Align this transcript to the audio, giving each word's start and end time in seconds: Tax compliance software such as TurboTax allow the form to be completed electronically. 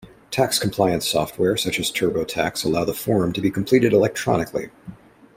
Tax 0.31 0.57
compliance 0.57 1.07
software 1.07 1.55
such 1.55 1.79
as 1.79 1.91
TurboTax 1.91 2.65
allow 2.65 2.83
the 2.85 2.91
form 2.95 3.33
to 3.33 3.39
be 3.39 3.51
completed 3.51 3.93
electronically. 3.93 4.71